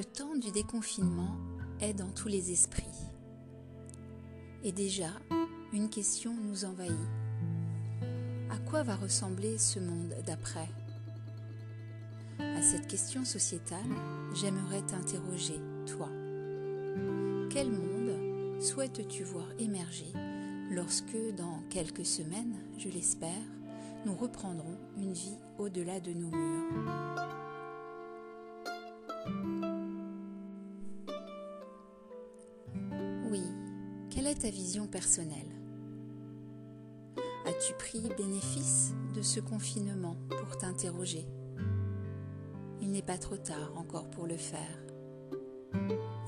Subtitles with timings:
[0.00, 1.36] Le temps du déconfinement
[1.78, 2.84] est dans tous les esprits.
[4.64, 5.10] Et déjà,
[5.74, 6.96] une question nous envahit.
[8.48, 10.70] À quoi va ressembler ce monde d'après?
[12.38, 13.90] À cette question sociétale,
[14.32, 16.08] j'aimerais t'interroger, toi.
[17.50, 20.14] Quel monde souhaites-tu voir émerger
[20.70, 23.28] lorsque, dans quelques semaines, je l'espère,
[24.06, 27.39] nous reprendrons une vie au-delà de nos murs?
[34.50, 35.60] Vision personnelle
[37.46, 41.26] As-tu pris bénéfice de ce confinement pour t'interroger?
[42.80, 44.84] Il n'est pas trop tard encore pour le faire.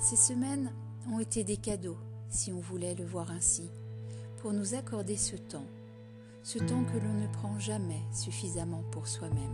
[0.00, 0.72] Ces semaines
[1.12, 1.98] ont été des cadeaux,
[2.28, 3.70] si on voulait le voir ainsi,
[4.38, 5.66] pour nous accorder ce temps,
[6.42, 9.52] ce temps que l'on ne prend jamais suffisamment pour soi-même.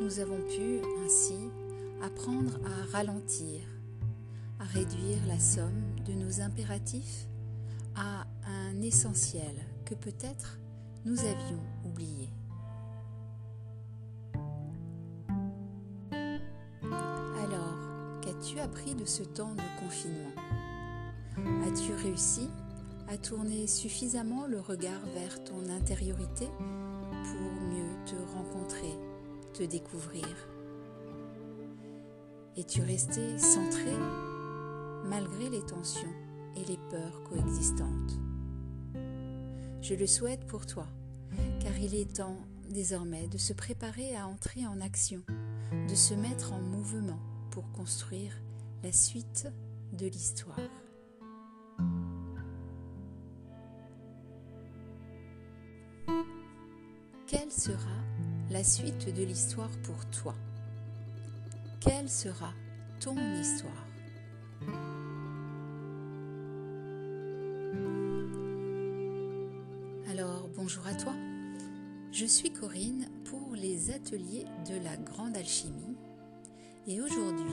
[0.00, 1.50] Nous avons pu ainsi
[2.04, 3.62] apprendre à ralentir,
[4.60, 7.26] à réduire la somme de nos impératifs
[7.96, 9.54] à un essentiel
[9.86, 10.58] que peut-être
[11.06, 12.28] nous avions oublié.
[16.92, 20.34] Alors, qu'as-tu appris de ce temps de confinement?
[21.66, 22.50] As-tu réussi
[23.08, 28.94] à tourner suffisamment le regard vers ton intériorité pour mieux te rencontrer,
[29.54, 30.53] te découvrir?
[32.56, 33.92] Es-tu resté centré
[35.04, 36.12] malgré les tensions
[36.56, 38.18] et les peurs coexistantes
[39.80, 40.86] Je le souhaite pour toi,
[41.60, 42.38] car il est temps
[42.70, 45.20] désormais de se préparer à entrer en action,
[45.88, 47.18] de se mettre en mouvement
[47.50, 48.32] pour construire
[48.84, 49.48] la suite
[49.92, 50.58] de l'histoire.
[57.26, 57.78] Quelle sera
[58.50, 60.34] la suite de l'histoire pour toi?
[61.84, 62.54] Quelle sera
[62.98, 63.86] ton histoire?
[70.08, 71.12] Alors bonjour à toi,
[72.10, 75.96] je suis Corinne pour les ateliers de la grande alchimie.
[76.86, 77.44] Et aujourd'hui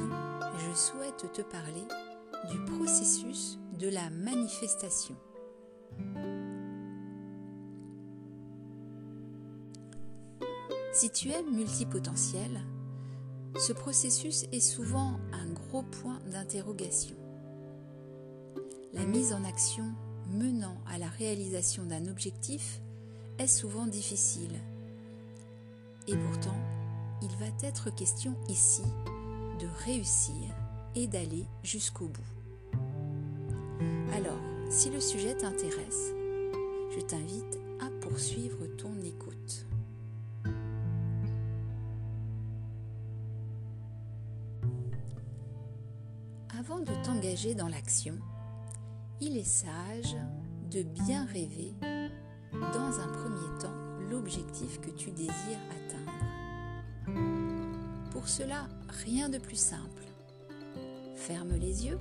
[0.60, 1.84] je souhaite te parler
[2.50, 5.16] du processus de la manifestation.
[10.94, 12.62] Si tu es multipotentiel,
[13.60, 17.16] ce processus est souvent un gros point d'interrogation.
[18.94, 19.86] La mise en action
[20.30, 22.82] menant à la réalisation d'un objectif
[23.38, 24.60] est souvent difficile.
[26.08, 26.58] Et pourtant,
[27.22, 28.84] il va être question ici
[29.60, 30.56] de réussir
[30.96, 32.22] et d'aller jusqu'au bout.
[34.14, 34.40] Alors,
[34.70, 36.12] si le sujet t'intéresse,
[36.96, 39.66] je t'invite à poursuivre ton écoute.
[46.62, 48.14] Avant de t'engager dans l'action,
[49.20, 50.16] il est sage
[50.70, 51.74] de bien rêver
[52.52, 53.74] dans un premier temps
[54.12, 56.12] l'objectif que tu désires atteindre.
[58.12, 58.68] Pour cela,
[59.04, 60.04] rien de plus simple.
[61.16, 61.98] Ferme les yeux,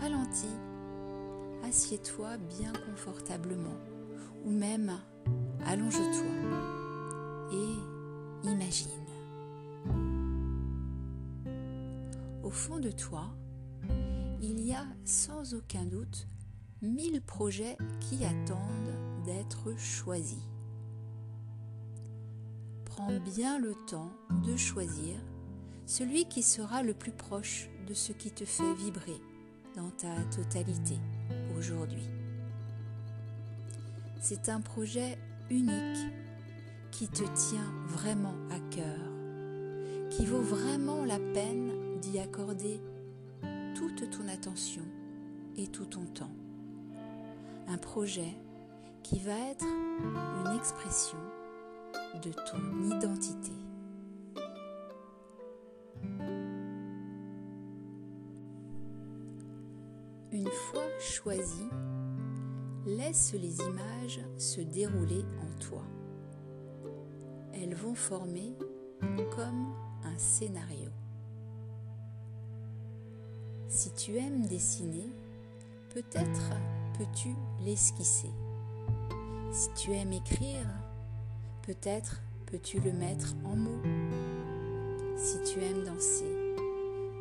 [0.00, 0.46] ralentis,
[1.68, 3.80] assieds-toi bien confortablement
[4.44, 4.92] ou même
[5.66, 6.30] allonge-toi
[7.50, 7.74] et
[8.48, 9.01] imagine.
[12.52, 13.34] Fond de toi,
[14.42, 16.28] il y a sans aucun doute
[16.82, 20.42] mille projets qui attendent d'être choisis.
[22.84, 24.12] Prends bien le temps
[24.46, 25.16] de choisir
[25.86, 29.20] celui qui sera le plus proche de ce qui te fait vibrer
[29.74, 30.98] dans ta totalité
[31.58, 32.06] aujourd'hui.
[34.20, 35.18] C'est un projet
[35.50, 36.12] unique
[36.90, 39.00] qui te tient vraiment à cœur,
[40.10, 42.80] qui vaut vraiment la peine d'y accorder
[43.76, 44.82] toute ton attention
[45.56, 46.32] et tout ton temps.
[47.68, 48.34] Un projet
[49.02, 51.18] qui va être une expression
[52.22, 53.52] de ton identité.
[60.32, 61.68] Une fois choisi,
[62.84, 65.84] laisse les images se dérouler en toi.
[67.52, 68.56] Elles vont former
[69.36, 69.72] comme
[70.04, 70.91] un scénario.
[73.74, 75.08] Si tu aimes dessiner,
[75.94, 76.50] peut-être
[76.98, 77.30] peux-tu
[77.64, 78.30] l'esquisser.
[79.50, 80.66] Si tu aimes écrire,
[81.62, 83.82] peut-être peux-tu le mettre en mots.
[85.16, 86.54] Si tu aimes danser,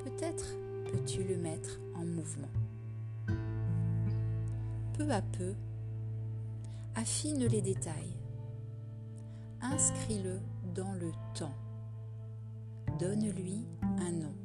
[0.03, 0.57] peut-être
[0.91, 2.51] peux-tu le mettre en mouvement.
[4.97, 5.53] Peu à peu,
[6.95, 8.17] affine les détails.
[9.61, 10.41] inscris-le
[10.75, 11.55] dans le temps.
[12.99, 14.40] Donne-lui un nom.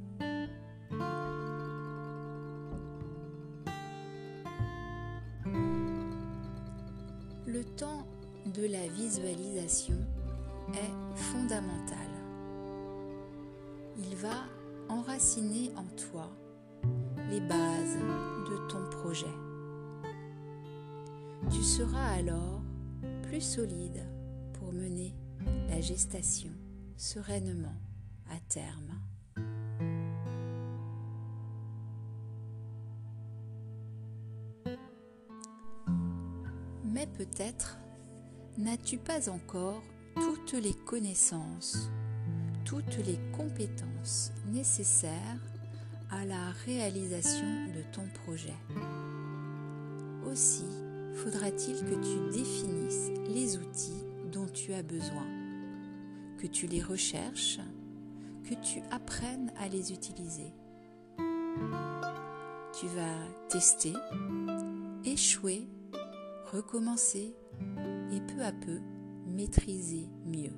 [7.56, 8.06] Le temps
[8.54, 9.96] de la visualisation
[10.74, 12.10] est fondamental.
[13.96, 14.44] Il va
[14.90, 16.30] enraciner en toi
[17.30, 17.96] les bases
[18.50, 19.34] de ton projet.
[21.50, 22.60] Tu seras alors
[23.22, 24.06] plus solide
[24.52, 25.14] pour mener
[25.70, 26.52] la gestation
[26.98, 27.80] sereinement
[28.28, 29.00] à terme.
[37.26, 37.78] Peut-être
[38.58, 39.82] n'as-tu pas encore
[40.14, 41.90] toutes les connaissances,
[42.64, 45.40] toutes les compétences nécessaires
[46.10, 48.56] à la réalisation de ton projet?
[50.30, 50.64] Aussi
[51.14, 55.26] faudra-t-il que tu définisses les outils dont tu as besoin,
[56.38, 57.60] que tu les recherches,
[58.44, 60.52] que tu apprennes à les utiliser.
[62.78, 63.94] Tu vas tester,
[65.04, 65.66] échouer,
[66.52, 67.34] recommencer
[68.12, 68.80] et peu à peu
[69.26, 70.52] maîtriser mieux.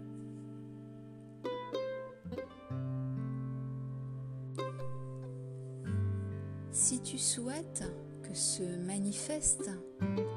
[6.70, 7.84] Si tu souhaites
[8.22, 9.70] que se manifeste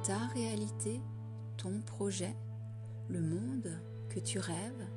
[0.04, 1.02] ta réalité,
[1.58, 2.36] ton projet,
[3.10, 3.72] le monde
[4.10, 4.88] que tu rêves,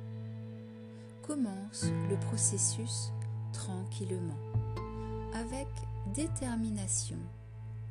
[1.21, 3.11] commence le processus
[3.53, 4.39] tranquillement,
[5.33, 5.67] avec
[6.13, 7.19] détermination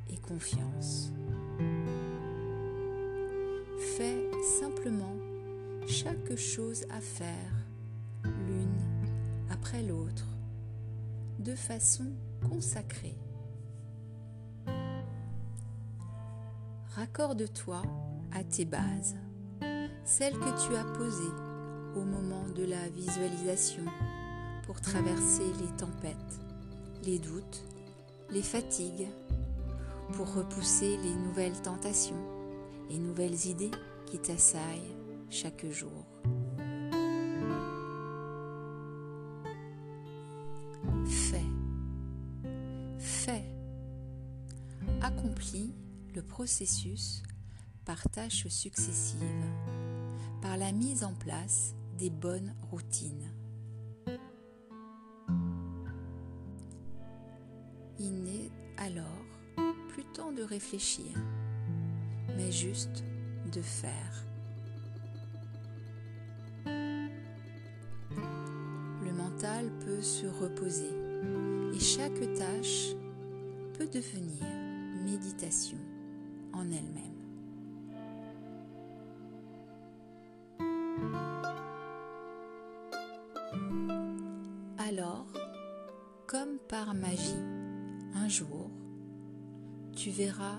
[0.08, 1.12] et confiance.
[3.84, 4.28] Fais
[4.60, 5.14] simplement
[5.86, 7.52] chaque chose à faire
[8.24, 8.80] l'une
[9.50, 10.26] après l'autre,
[11.38, 12.06] de façon
[12.48, 13.14] consacrée.
[16.96, 17.82] Raccorde-toi
[18.32, 19.14] à tes bases,
[20.04, 21.22] celles que tu as posées
[21.94, 23.84] au moment de la visualisation
[24.64, 26.40] pour traverser les tempêtes,
[27.04, 27.62] les doutes,
[28.30, 29.08] les fatigues,
[30.14, 32.33] pour repousser les nouvelles tentations,
[32.88, 33.70] les nouvelles idées
[34.06, 34.94] qui t'assaillent
[35.30, 36.06] chaque jour.
[41.06, 41.44] Fais,
[42.98, 43.44] fais,
[45.00, 45.74] accomplis
[46.14, 47.22] le processus
[47.84, 49.20] par tâches successives,
[50.40, 53.30] par la mise en place des bonnes routines.
[57.98, 59.24] Il n'est alors
[59.88, 61.12] plus temps de réfléchir,
[62.36, 63.04] mais juste
[63.52, 64.24] de faire.
[69.04, 70.94] Le mental peut se reposer
[71.74, 72.94] et chaque tâche
[73.78, 74.44] peut devenir
[75.04, 75.78] méditation
[76.52, 77.14] en elle-même.
[84.78, 85.26] Alors,
[86.26, 87.34] comme par magie,
[88.14, 88.70] un jour,
[89.96, 90.58] tu verras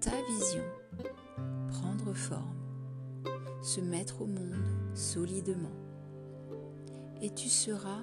[0.00, 0.64] ta vision
[1.68, 2.56] prendre forme,
[3.62, 5.76] se mettre au monde solidement,
[7.20, 8.02] et tu seras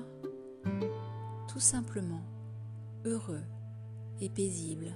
[1.48, 2.24] tout simplement
[3.06, 3.44] heureux
[4.22, 4.94] et paisible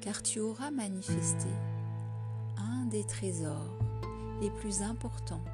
[0.00, 1.48] car tu auras manifesté
[2.56, 3.78] un des trésors
[4.40, 5.44] les plus importants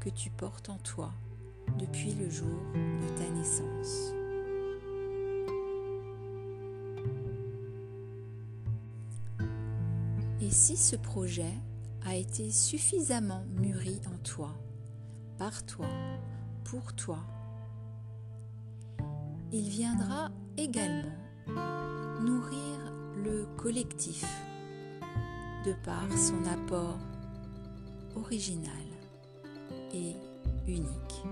[0.00, 1.10] que tu portes en toi
[1.78, 4.15] depuis le jour de ta naissance.
[10.56, 11.52] Si ce projet
[12.06, 14.54] a été suffisamment mûri en toi,
[15.36, 15.86] par toi,
[16.64, 17.18] pour toi,
[19.52, 21.12] il viendra également
[22.22, 22.90] nourrir
[23.22, 24.24] le collectif
[25.66, 26.98] de par son apport
[28.14, 28.72] original
[29.92, 30.16] et
[30.66, 31.22] unique.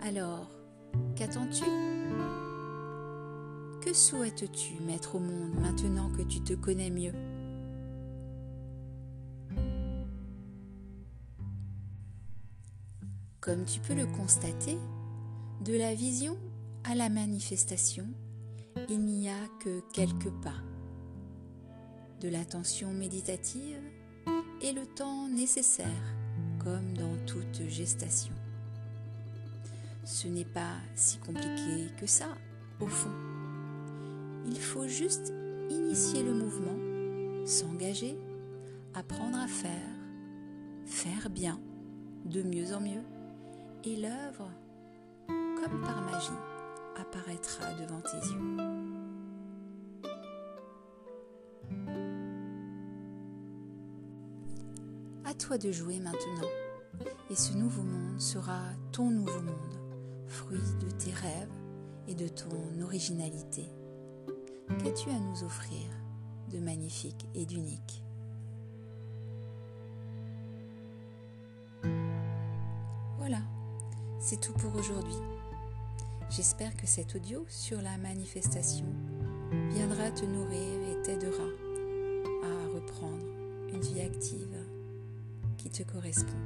[0.00, 0.50] Alors,
[1.14, 1.99] qu'attends-tu?
[3.80, 7.14] Que souhaites-tu mettre au monde maintenant que tu te connais mieux?
[13.40, 14.76] Comme tu peux le constater,
[15.64, 16.36] de la vision
[16.84, 18.06] à la manifestation,
[18.90, 20.60] il n'y a que quelques pas.
[22.20, 23.80] De l'attention méditative
[24.60, 25.86] et le temps nécessaire,
[26.62, 28.34] comme dans toute gestation.
[30.04, 32.28] Ce n'est pas si compliqué que ça,
[32.78, 33.39] au fond.
[34.46, 35.32] Il faut juste
[35.70, 38.16] initier le mouvement, s'engager,
[38.94, 39.90] apprendre à faire,
[40.86, 41.60] faire bien,
[42.24, 43.04] de mieux en mieux,
[43.84, 44.50] et l'œuvre,
[45.26, 46.28] comme par magie,
[46.96, 48.80] apparaîtra devant tes yeux.
[55.40, 56.48] toi de jouer maintenant.
[57.30, 58.60] Et ce nouveau monde sera
[58.92, 59.78] ton nouveau monde,
[60.26, 61.48] fruit de tes rêves
[62.08, 63.64] et de ton originalité.
[64.78, 65.82] Qu'as-tu à nous offrir
[66.52, 68.04] de magnifique et d'unique
[73.18, 73.40] Voilà,
[74.20, 75.16] c'est tout pour aujourd'hui.
[76.30, 78.86] J'espère que cet audio sur la manifestation
[79.70, 81.48] viendra te nourrir et t'aidera
[82.44, 83.26] à reprendre
[83.72, 84.56] une vie active
[85.58, 86.38] qui te correspond.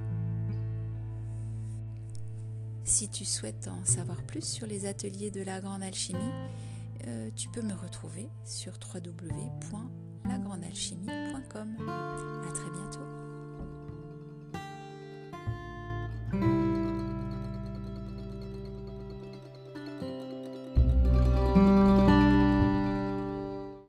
[2.84, 6.18] Si tu souhaites en savoir plus sur les ateliers de la grande alchimie,
[7.06, 11.88] euh, tu peux me retrouver sur www.lagrandealchimie.com.
[11.88, 13.13] À très bientôt.